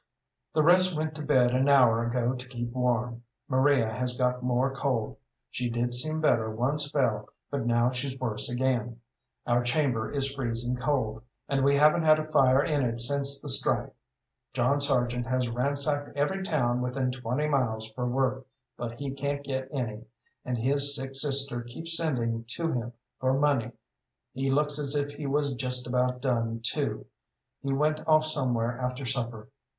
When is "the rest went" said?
0.55-1.13